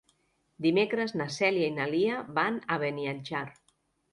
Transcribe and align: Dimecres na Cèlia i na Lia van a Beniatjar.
Dimecres 0.65 1.13
na 1.21 1.27
Cèlia 1.35 1.67
i 1.73 1.75
na 1.75 1.87
Lia 1.93 2.17
van 2.41 2.59
a 2.65 2.79
Beniatjar. 2.85 3.47